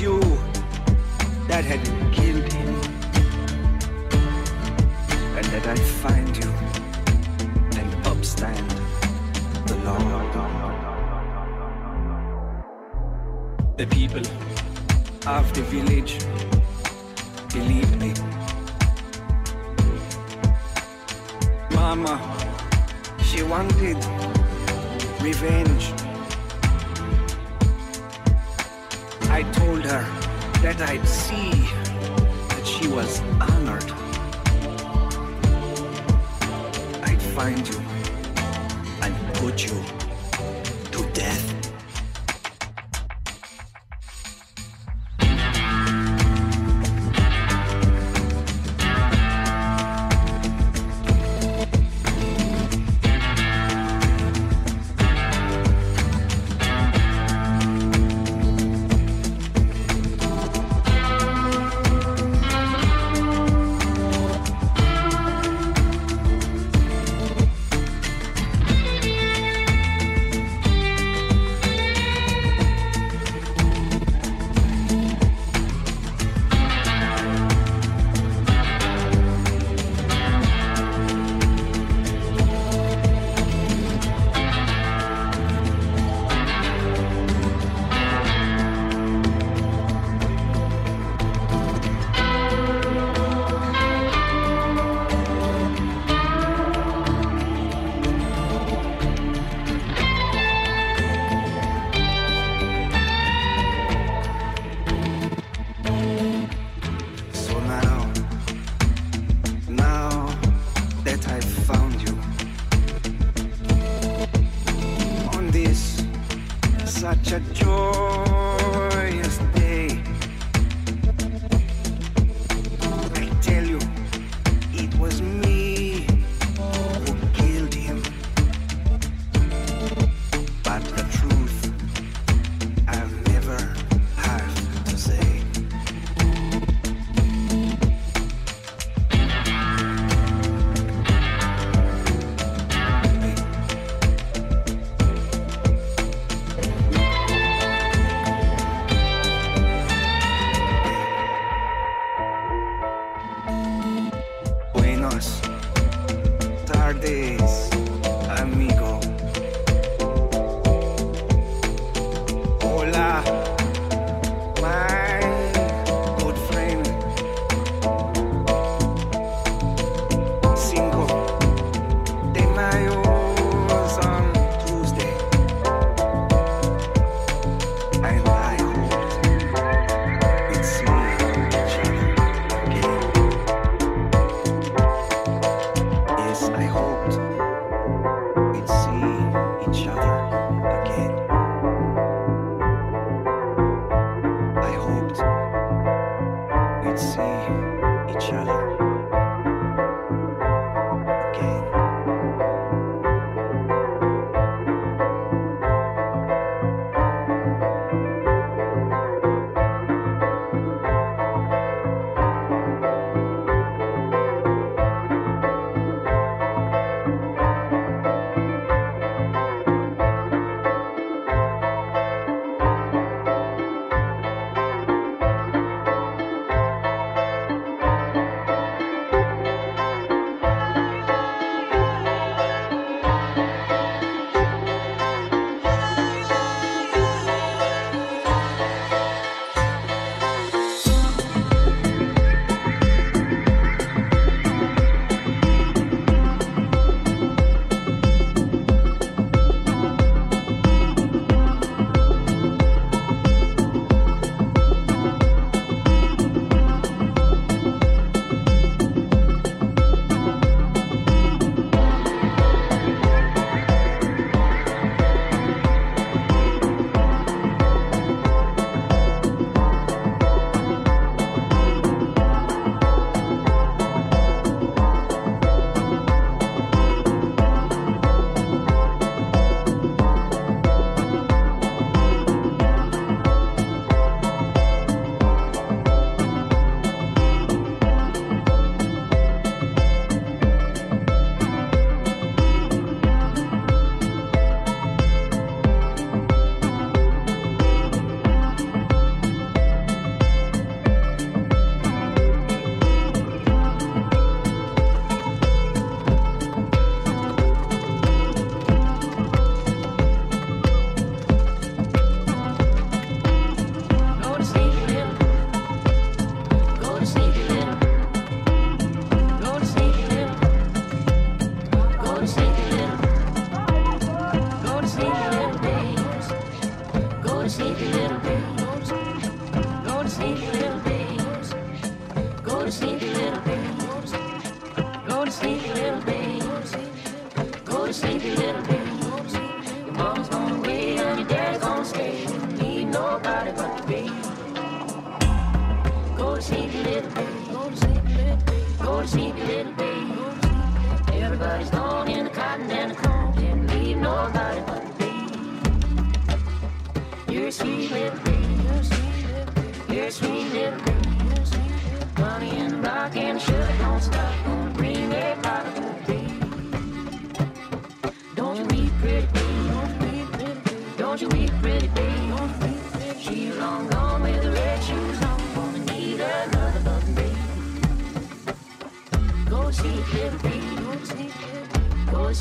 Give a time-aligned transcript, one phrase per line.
[0.00, 0.25] you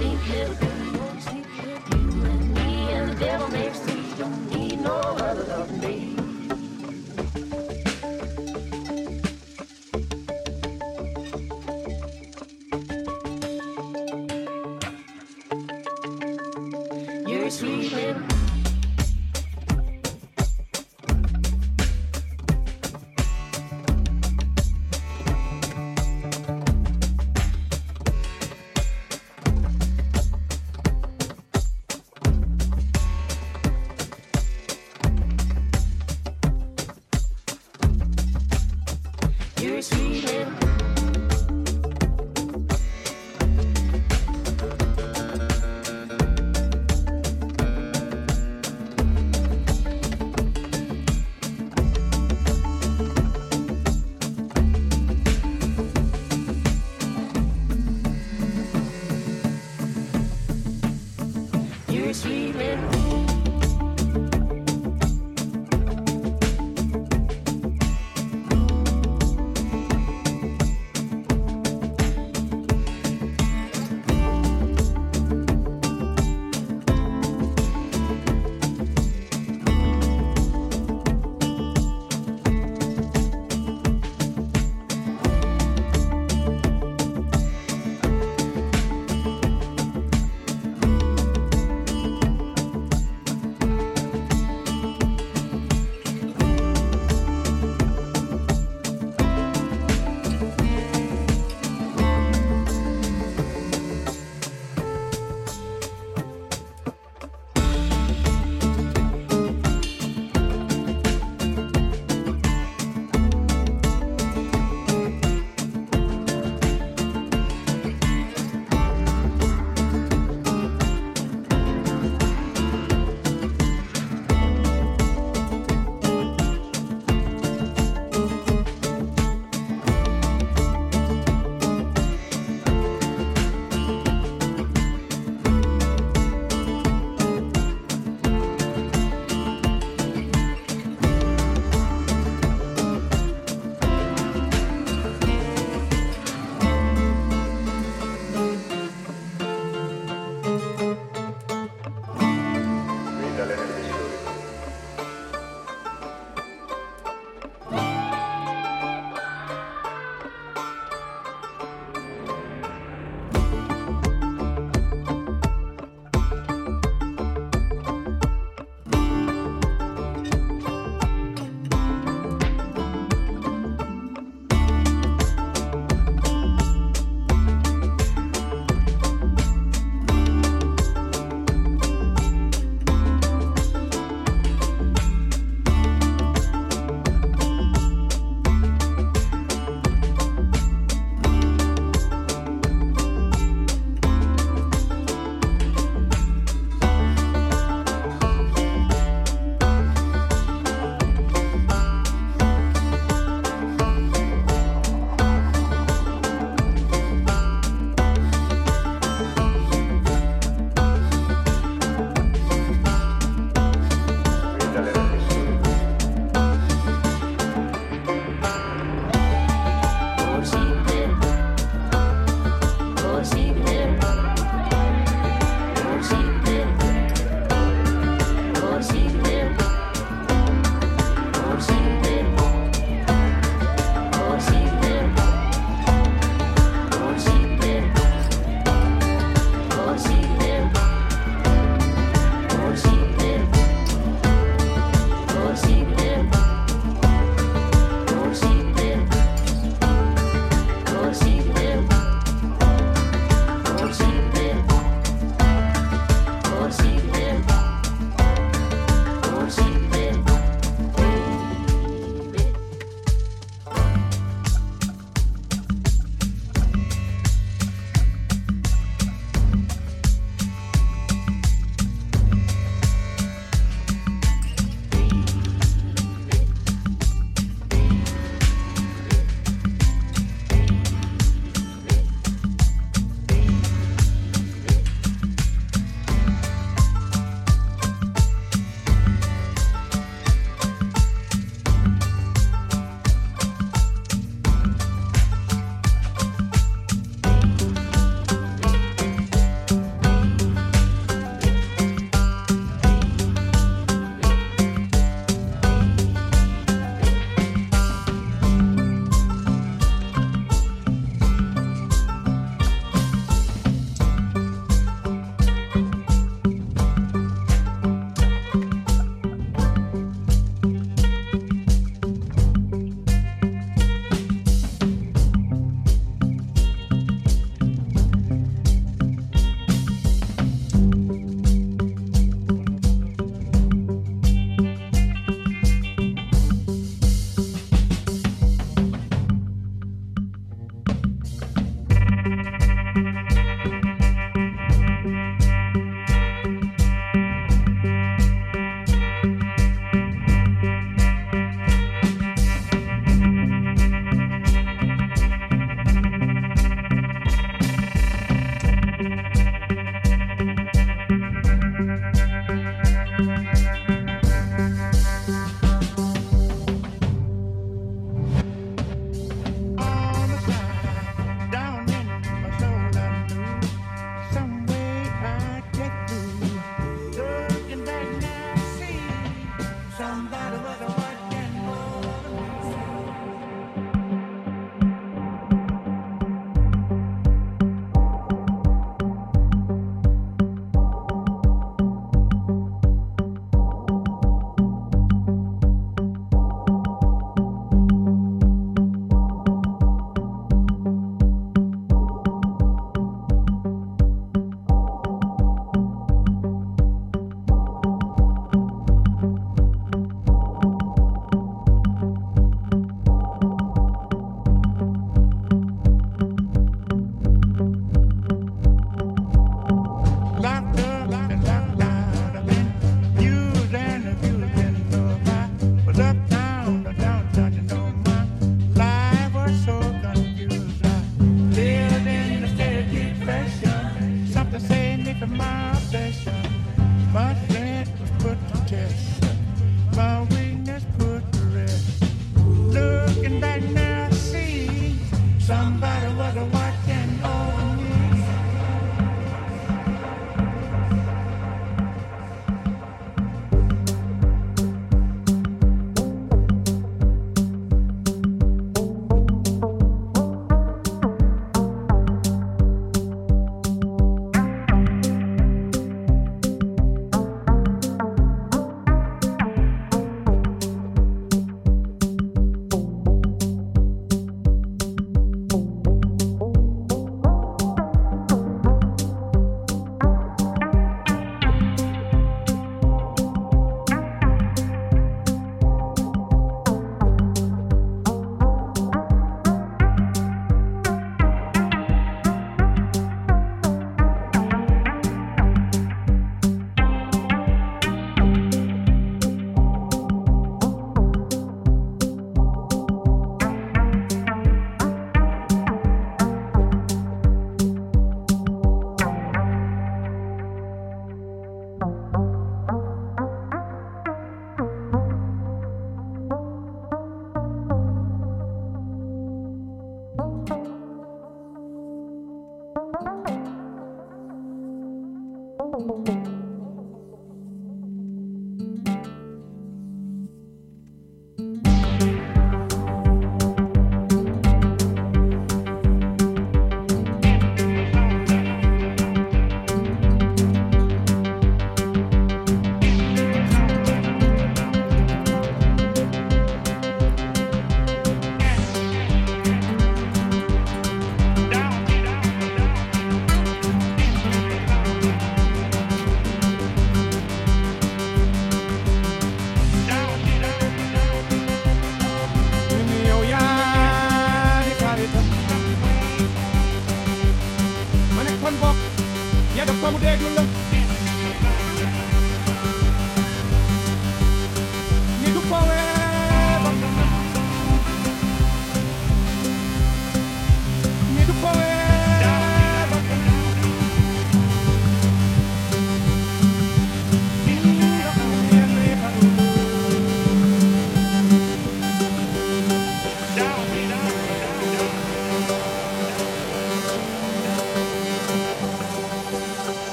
[0.00, 0.06] You
[2.24, 4.02] and me and the devil makes three.
[4.16, 6.11] Don't need no other love than me.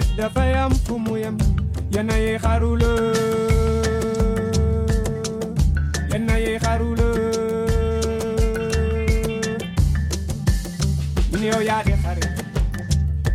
[0.00, 1.36] nit dafay am fu mu yem.
[1.94, 2.90] Yenn yi xarula.
[6.10, 7.08] Yenn yi xarula.
[11.30, 12.24] Ñu ne yow yaa di xare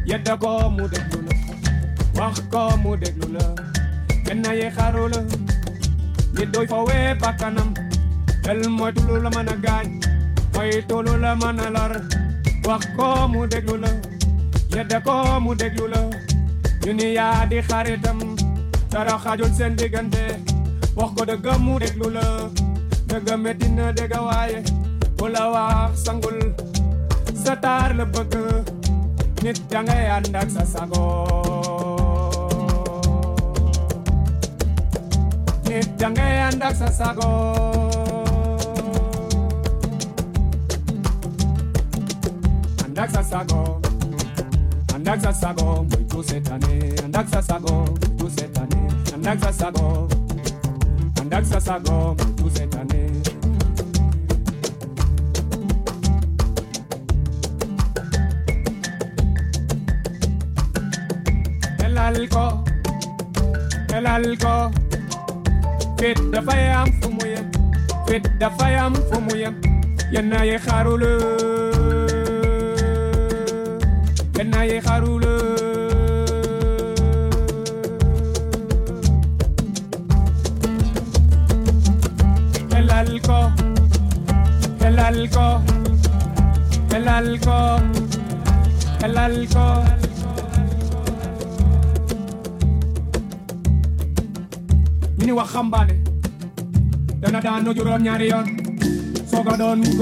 [0.09, 1.33] yedda ko mu déglu la.
[2.19, 3.45] Wax ko mu déglu la.
[4.27, 5.19] Yenn yi xarula.
[6.35, 7.69] Nit doy fowee bakkanam.
[8.49, 9.87] El mooy tulu la mën a gaañ.
[10.89, 11.93] Tulu la mën lar
[12.67, 13.91] wax ko mu déglu la.
[14.75, 16.24] Yedda ko mu déglu la.
[16.85, 18.19] دنیا دی خریدم.
[18.95, 20.27] ترا خاجو زندگان دے
[20.95, 22.27] واخ کو دے گمو دے لولا
[23.09, 24.59] دے گمے دین دے گواے
[25.21, 25.65] ولا وا
[26.03, 26.39] سنگل
[27.43, 28.35] ستار لبگ
[29.43, 31.05] نیت جانے اندک سا سگو
[35.67, 36.91] نیت جانے اندک سا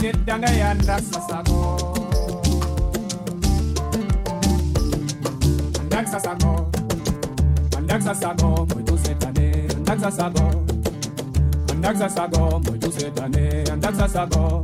[0.00, 1.60] jet danga yanda sasago
[5.80, 6.52] Andak sasago
[7.76, 10.46] Andak sasago moitu setane Andak sasago
[11.72, 14.62] Andak sasago moitu setane Andak sasago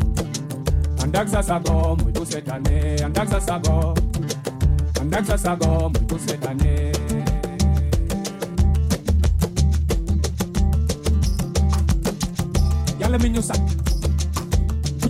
[1.03, 3.95] Andak sasago moitu setane Andak sasago
[5.01, 6.75] Andak sasago moitu setane
[13.01, 13.43] Yalla mi ñu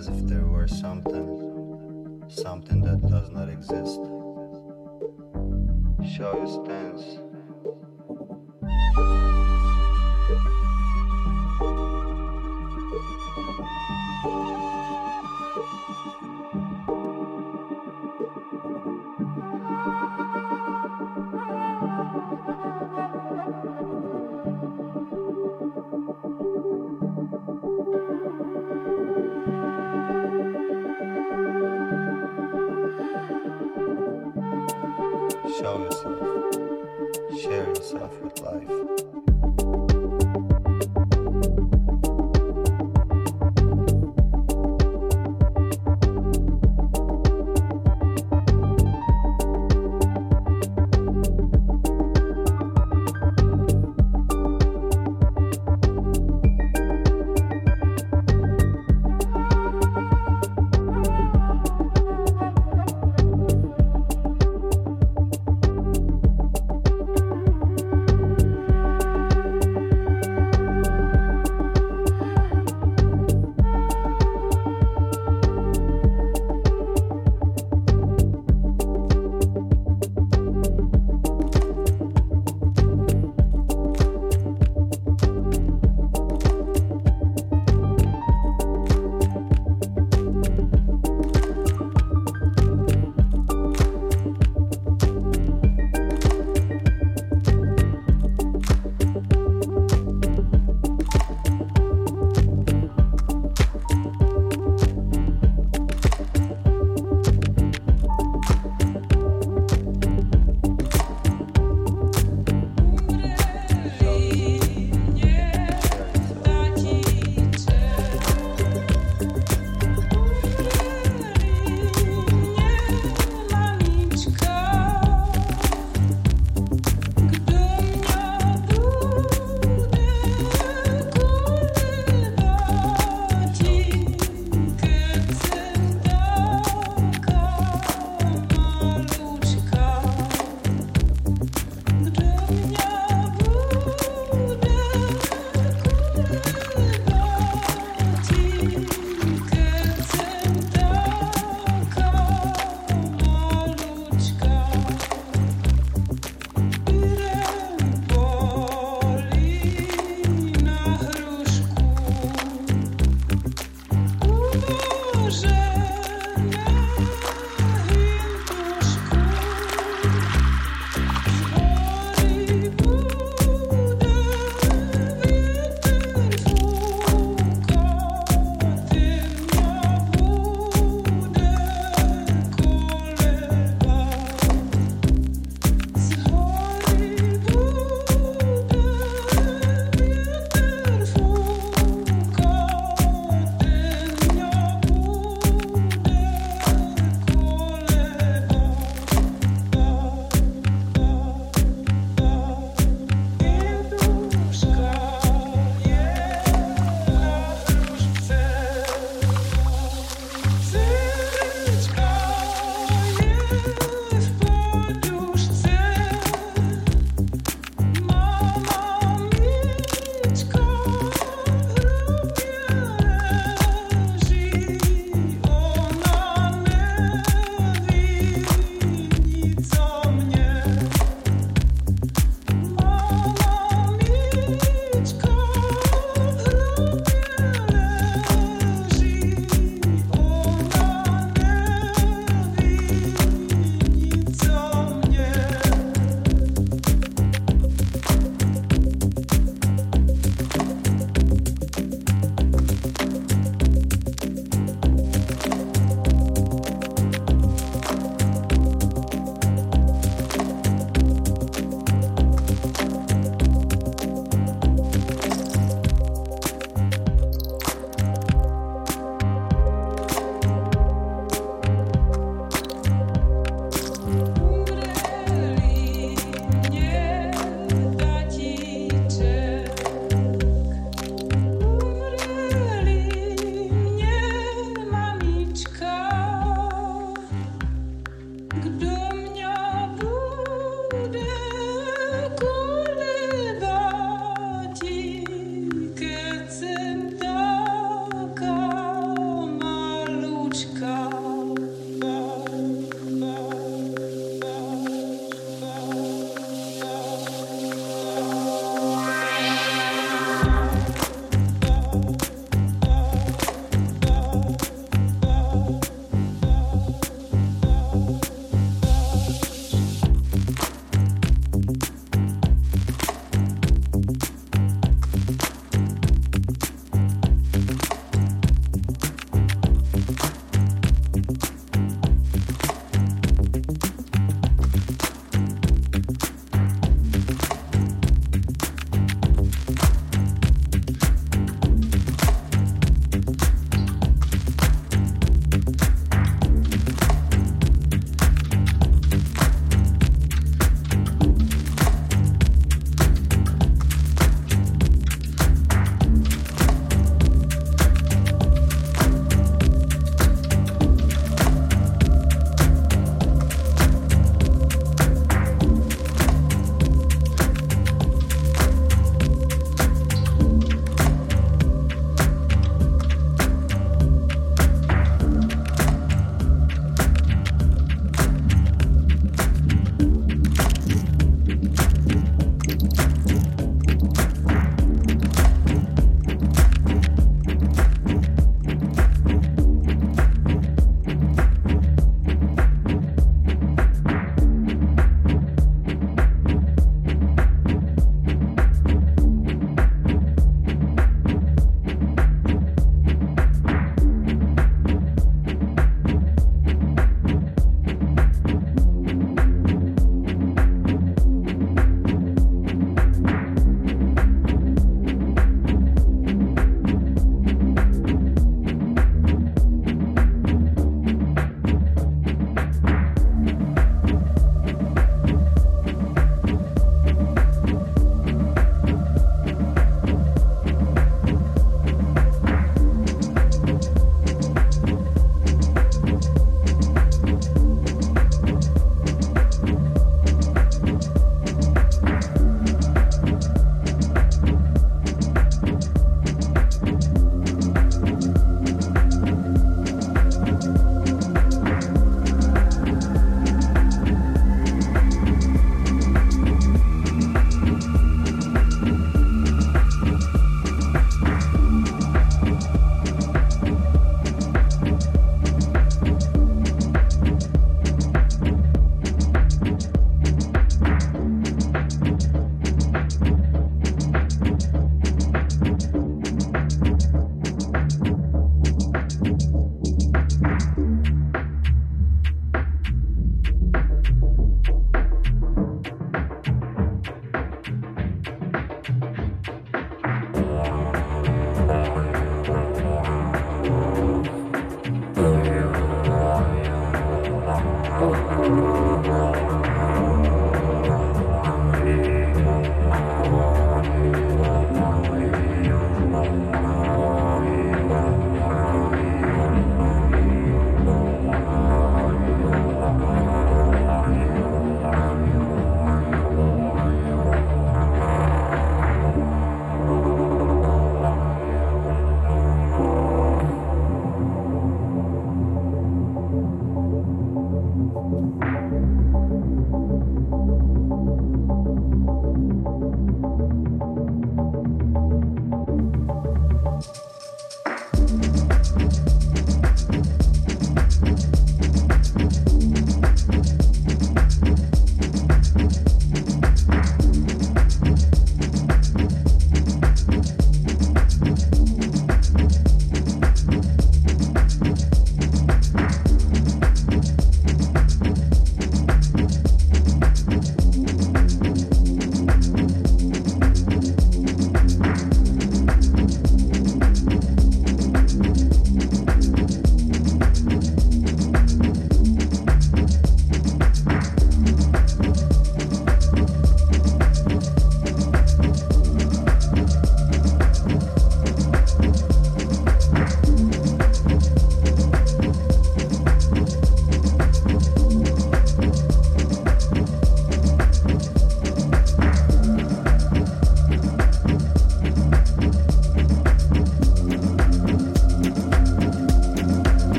[0.00, 4.00] as if there were something, something that does not exist.
[6.10, 6.79] Shall you stand?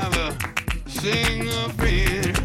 [0.00, 0.28] have a
[0.88, 2.36] single friend.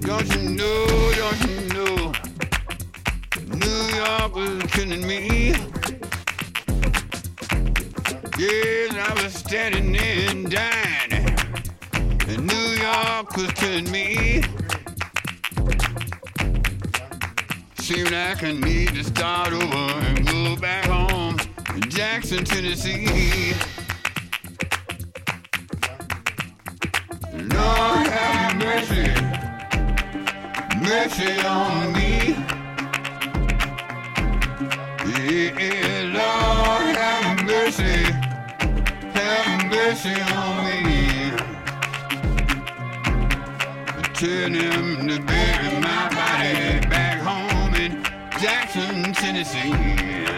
[0.00, 0.86] Don't you know,
[1.20, 2.12] don't you know,
[3.64, 5.54] New York was killing me.
[8.38, 11.12] Yes, I was standing in and dying,
[12.28, 14.42] and New York was killing me.
[17.78, 23.54] Seemed like I need to start over and go back home to Jackson, Tennessee.
[28.82, 29.14] mercy,
[30.80, 32.34] mercy on me.
[35.18, 38.12] Yeah, Lord, have mercy,
[39.14, 41.30] have mercy on me.
[44.14, 48.02] Tell him to bury my body back home in
[48.40, 50.31] Jackson, Tennessee.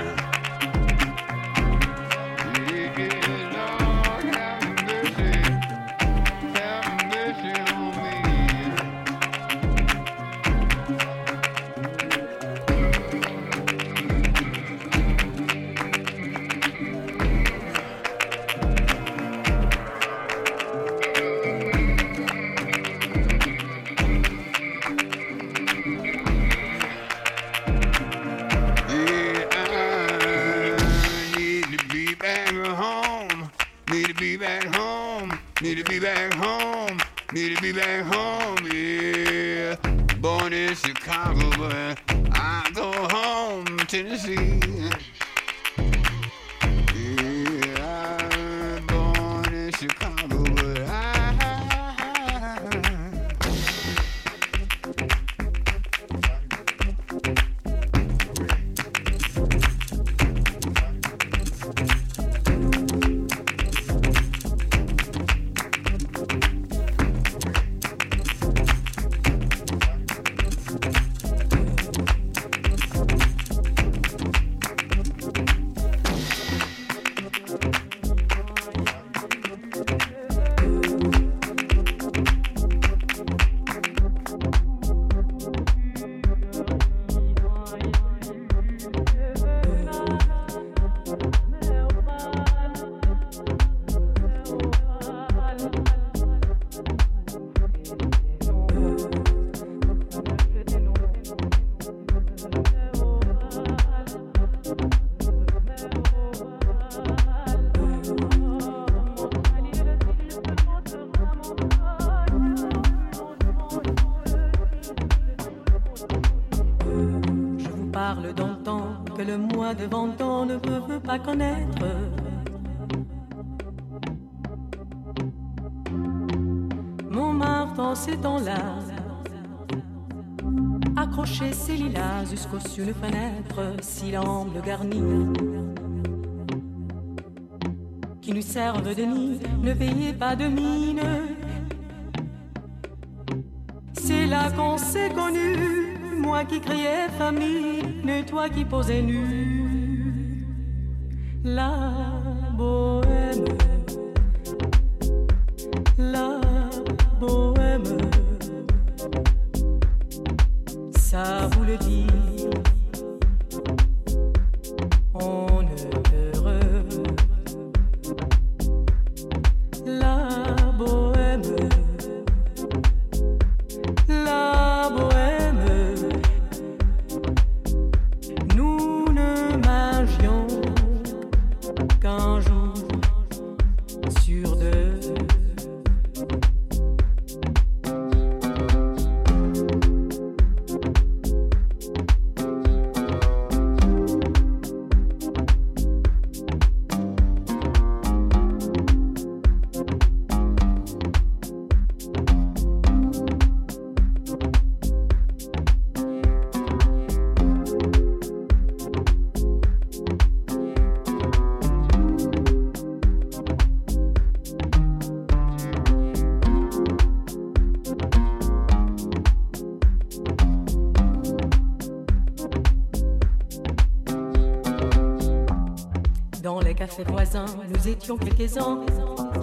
[226.97, 228.81] nous étions quelques-uns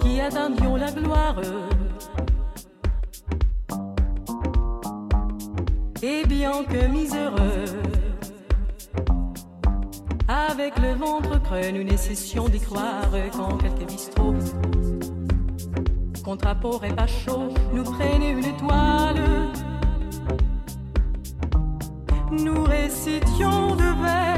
[0.01, 1.41] qui attendions la gloire.
[6.01, 7.65] Et bien que miséreux,
[10.27, 14.35] avec le ventre creux, nous ne cessions d'y croire quand quelques bistrots,
[16.23, 19.21] contre apport et pas chaud, nous prenaient une étoile.
[22.31, 24.30] Nous récitions de verre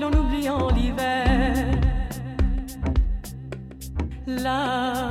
[0.00, 1.66] en oubliant l'hiver.
[4.26, 5.01] Là.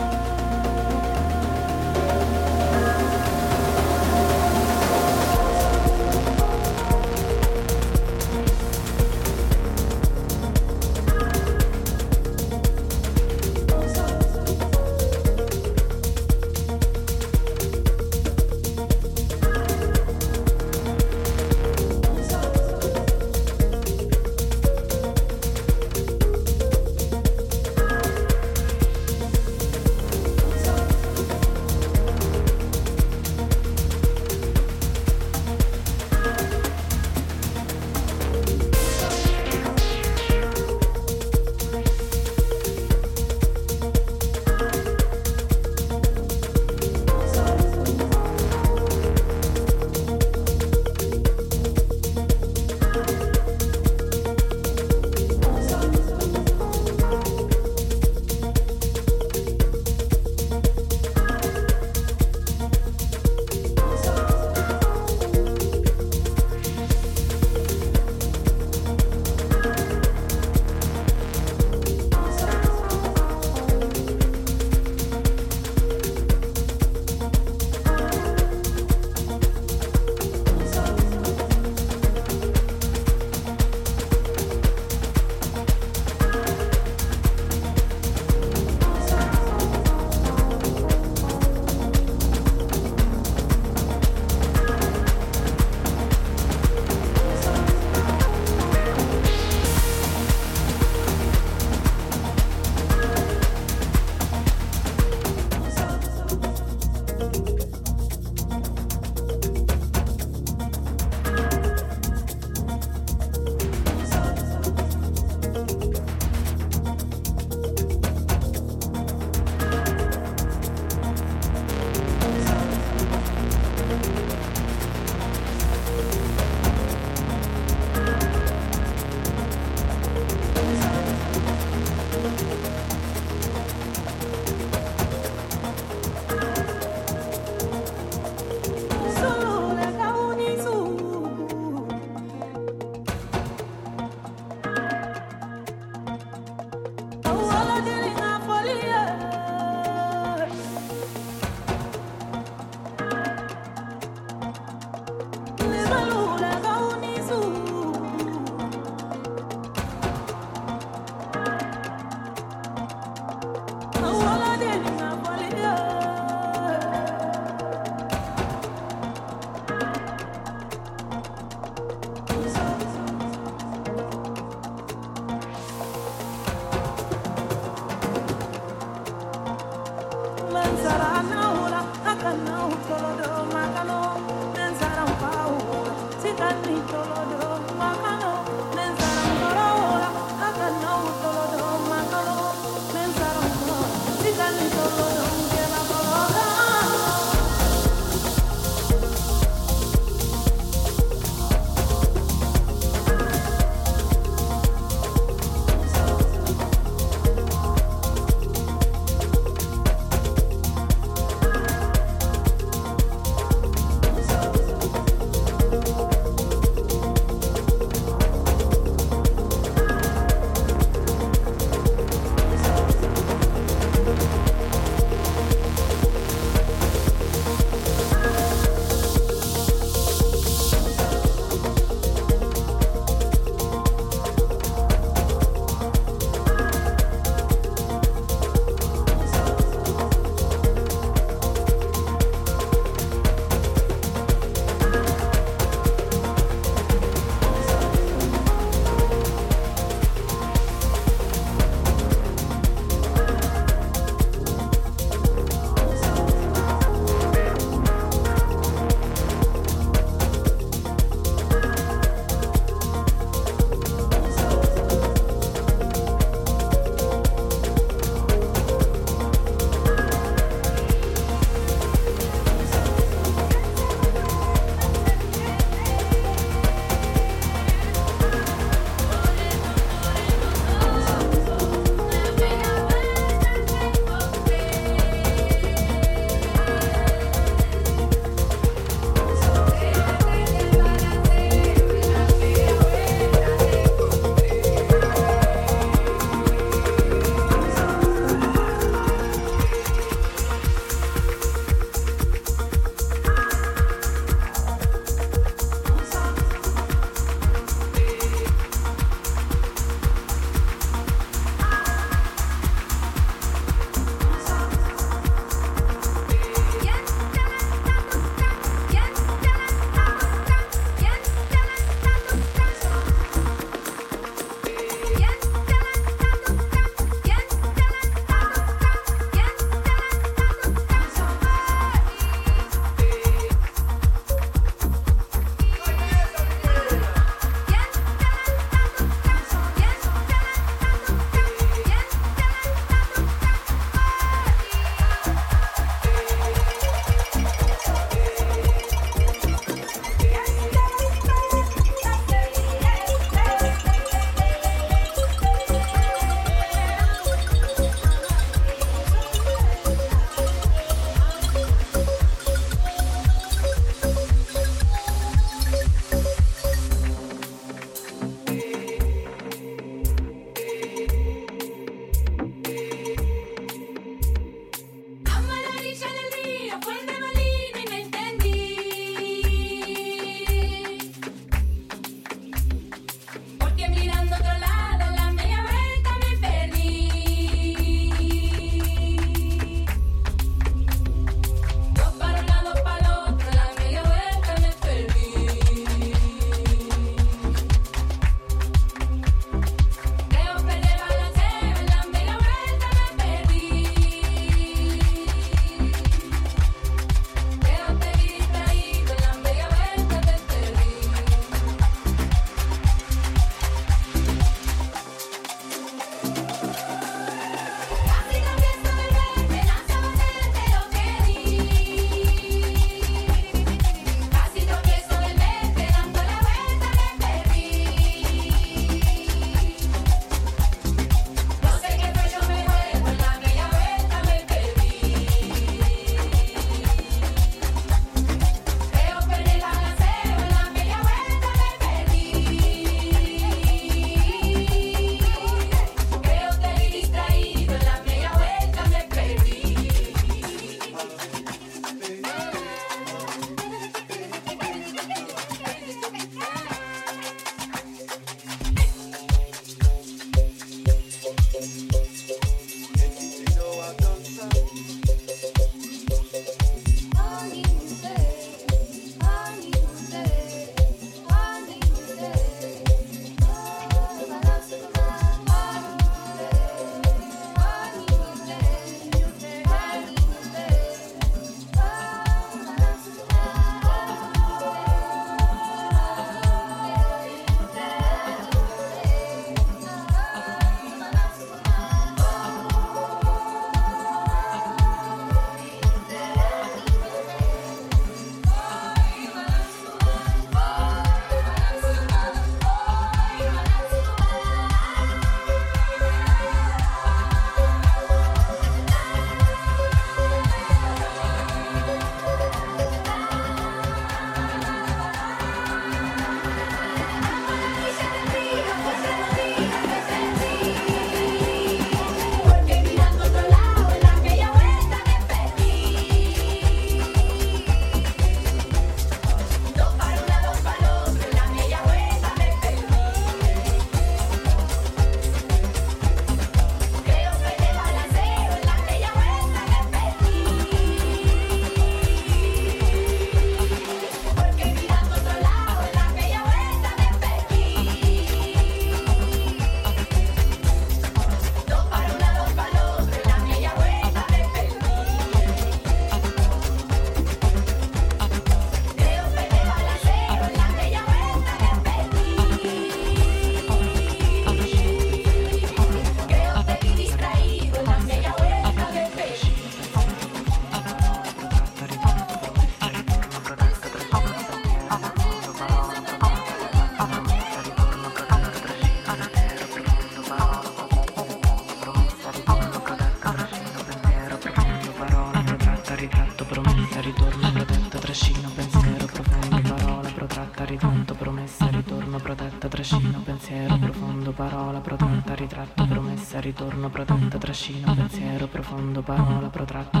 [596.41, 600.00] Ritorno, protetta, trascino, pensiero profondo, parola protratta,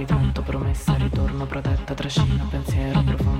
[0.00, 3.39] ritratto, promessa, ritorno, protetta, trascino, pensiero profondo,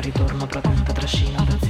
[0.00, 1.69] ritorno, protetta, trascino, pensiero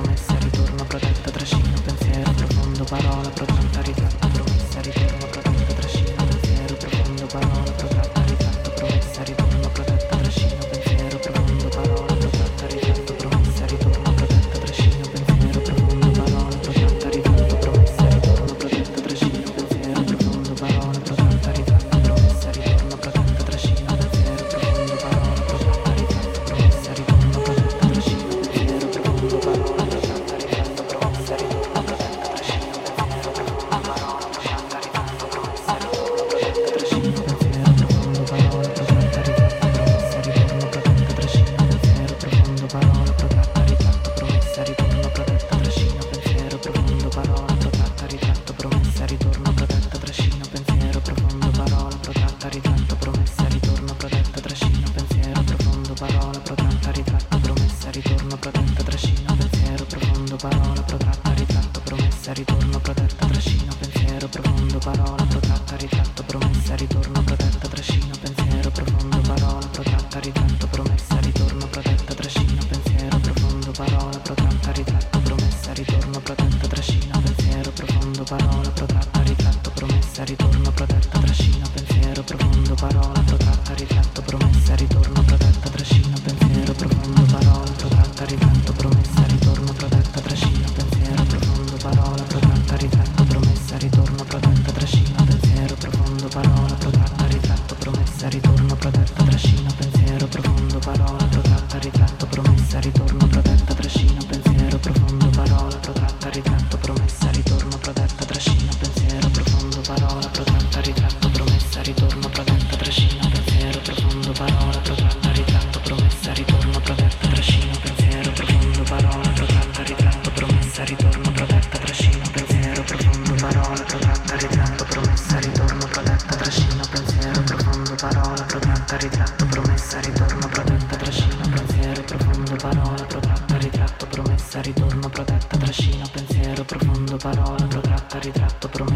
[2.91, 5.50] parola protratta, ritratto, promessa, ritorno, protetta,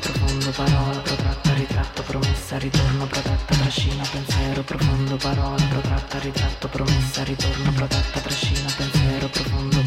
[0.00, 7.72] profondo, parola, protratta, ritratto, promessa, ritorno, protetta, trascina, pensiero, profondo, parola, protratta, ritratto, promessa, ritorno,
[7.72, 9.77] protetta, trascina, pensiero, profondo,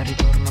[0.00, 0.49] senza ritorno.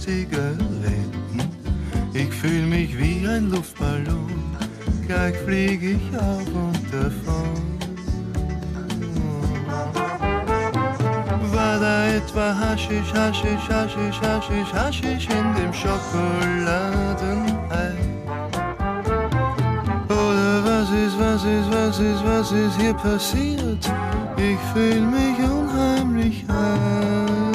[0.00, 0.56] Zigaretten.
[2.14, 4.56] Ich fühl mich wie ein Luftballon,
[5.06, 7.78] gleich flieg ich auf und davon.
[11.52, 17.94] War da etwa Haschisch, Haschisch, Haschisch, Haschisch, Haschisch in dem Schokoladenei?
[20.08, 23.92] Oder was ist, was ist, was ist, was ist hier passiert?
[24.38, 27.49] Ich fühl mich unheimlich high.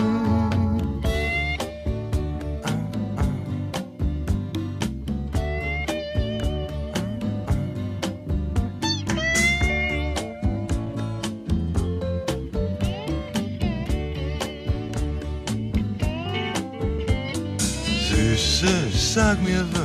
[19.45, 19.84] with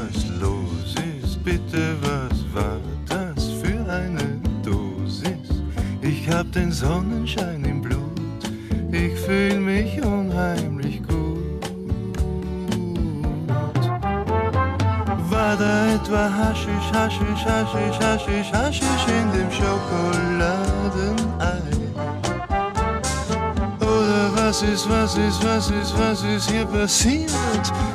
[26.01, 27.31] was ist, hier passiert?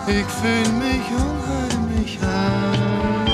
[0.07, 3.25] Ich fühl mich unheimlich high.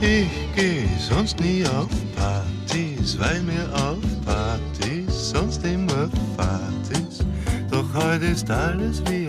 [0.00, 7.24] Ich geh sonst nie auf Partys, weil mir auf Partys sonst immer Fahrt ist.
[7.70, 9.25] Doch heute ist alles wie